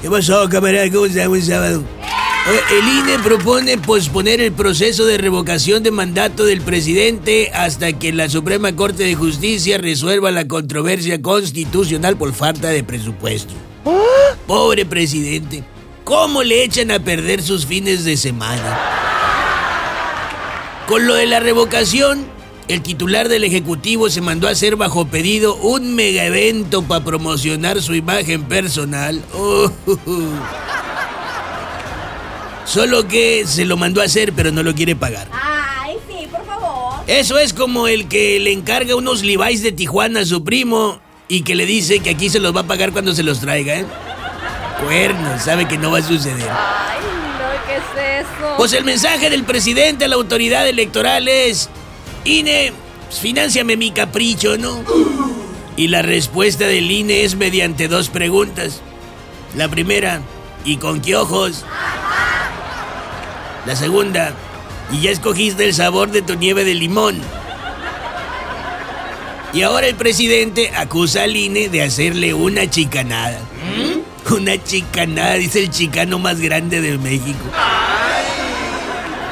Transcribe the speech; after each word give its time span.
¿Qué 0.00 0.08
pasó, 0.08 0.48
camarada? 0.48 0.88
¿Cómo 0.92 1.06
está? 1.06 1.26
Buen 1.26 1.42
sábado. 1.42 1.82
El 2.70 2.88
INE 2.88 3.18
propone 3.18 3.78
posponer 3.78 4.40
el 4.40 4.52
proceso 4.52 5.04
de 5.04 5.18
revocación 5.18 5.82
de 5.82 5.90
mandato 5.90 6.44
del 6.44 6.60
presidente 6.60 7.50
hasta 7.52 7.92
que 7.92 8.12
la 8.12 8.28
Suprema 8.28 8.74
Corte 8.76 9.02
de 9.02 9.16
Justicia 9.16 9.76
resuelva 9.76 10.30
la 10.30 10.46
controversia 10.46 11.20
constitucional 11.20 12.16
por 12.16 12.32
falta 12.32 12.68
de 12.68 12.84
presupuesto. 12.84 13.52
Pobre 14.46 14.86
presidente, 14.86 15.64
¿cómo 16.04 16.44
le 16.44 16.62
echan 16.62 16.92
a 16.92 17.00
perder 17.00 17.42
sus 17.42 17.66
fines 17.66 18.04
de 18.04 18.16
semana? 18.16 18.78
Con 20.86 21.08
lo 21.08 21.14
de 21.14 21.26
la 21.26 21.40
revocación, 21.40 22.24
el 22.68 22.82
titular 22.82 23.28
del 23.28 23.44
Ejecutivo 23.44 24.10
se 24.10 24.20
mandó 24.20 24.46
a 24.46 24.50
hacer 24.50 24.76
bajo 24.76 25.06
pedido 25.06 25.56
un 25.56 25.94
mega 25.94 26.24
evento 26.24 26.82
para 26.82 27.02
promocionar 27.02 27.80
su 27.80 27.94
imagen 27.94 28.44
personal. 28.44 29.24
Oh, 29.34 29.72
Solo 32.66 33.08
que 33.08 33.46
se 33.46 33.64
lo 33.64 33.78
mandó 33.78 34.02
a 34.02 34.04
hacer, 34.04 34.34
pero 34.34 34.52
no 34.52 34.62
lo 34.62 34.74
quiere 34.74 34.94
pagar. 34.94 35.26
Ay, 35.32 35.96
sí, 36.06 36.26
por 36.30 36.44
favor. 36.44 37.02
Eso 37.06 37.38
es 37.38 37.54
como 37.54 37.88
el 37.88 38.08
que 38.08 38.38
le 38.38 38.52
encarga 38.52 38.94
unos 38.94 39.22
Levi's 39.22 39.62
de 39.62 39.72
Tijuana 39.72 40.20
a 40.20 40.26
su 40.26 40.44
primo 40.44 41.00
y 41.28 41.40
que 41.42 41.54
le 41.54 41.64
dice 41.64 42.00
que 42.00 42.10
aquí 42.10 42.28
se 42.28 42.38
los 42.38 42.54
va 42.54 42.60
a 42.60 42.66
pagar 42.66 42.92
cuando 42.92 43.14
se 43.14 43.22
los 43.22 43.40
traiga, 43.40 43.76
¿eh? 43.76 43.86
Cuernos, 44.84 45.42
sabe 45.42 45.66
que 45.66 45.78
no 45.78 45.90
va 45.90 45.98
a 45.98 46.02
suceder. 46.02 46.48
Ay, 46.50 47.00
no, 47.38 47.66
¿qué 47.66 47.76
es 47.76 48.26
eso? 48.26 48.54
Pues 48.58 48.74
el 48.74 48.84
mensaje 48.84 49.30
del 49.30 49.44
presidente 49.44 50.04
a 50.04 50.08
la 50.08 50.16
autoridad 50.16 50.68
electoral 50.68 51.26
es: 51.28 51.70
INE, 52.24 52.72
financiame 53.10 53.76
mi 53.76 53.90
capricho, 53.90 54.56
¿no? 54.56 54.84
Y 55.76 55.88
la 55.88 56.02
respuesta 56.02 56.66
del 56.66 56.90
INE 56.90 57.24
es 57.24 57.36
mediante 57.36 57.88
dos 57.88 58.08
preguntas. 58.08 58.82
La 59.56 59.68
primera, 59.68 60.20
¿y 60.64 60.76
con 60.76 61.00
qué 61.00 61.16
ojos? 61.16 61.64
La 63.66 63.76
segunda, 63.76 64.32
¿y 64.92 65.02
ya 65.02 65.10
escogiste 65.10 65.64
el 65.64 65.74
sabor 65.74 66.10
de 66.10 66.22
tu 66.22 66.34
nieve 66.34 66.64
de 66.64 66.74
limón? 66.74 67.20
Y 69.52 69.62
ahora 69.62 69.86
el 69.86 69.94
presidente 69.94 70.72
acusa 70.76 71.22
al 71.22 71.36
INE 71.36 71.68
de 71.68 71.82
hacerle 71.82 72.34
una 72.34 72.68
chicanada. 72.68 73.40
¿Mm? 73.40 74.34
Una 74.34 74.62
chicanada, 74.62 75.34
dice 75.34 75.60
el 75.60 75.70
chicano 75.70 76.18
más 76.18 76.38
grande 76.40 76.80
de 76.82 76.98
México. 76.98 77.44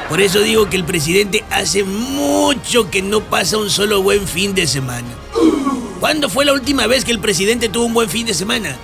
Por 0.09 0.21
eso 0.21 0.39
digo 0.39 0.69
que 0.69 0.77
el 0.77 0.85
presidente 0.85 1.43
hace 1.51 1.83
mucho 1.83 2.89
que 2.89 3.01
no 3.01 3.21
pasa 3.21 3.57
un 3.57 3.69
solo 3.69 4.01
buen 4.01 4.25
fin 4.25 4.55
de 4.55 4.65
semana. 4.65 5.07
¿Cuándo 5.99 6.29
fue 6.29 6.45
la 6.45 6.53
última 6.53 6.87
vez 6.87 7.03
que 7.03 7.11
el 7.11 7.19
presidente 7.19 7.67
tuvo 7.67 7.85
un 7.85 7.93
buen 7.93 8.09
fin 8.09 8.25
de 8.25 8.33
semana? 8.33 8.77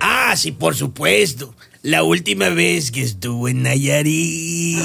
Ah, 0.00 0.34
sí, 0.36 0.52
por 0.52 0.76
supuesto. 0.76 1.52
La 1.82 2.04
última 2.04 2.50
vez 2.50 2.92
que 2.92 3.02
estuvo 3.02 3.48
en 3.48 3.62
Nayarit. 3.62 4.78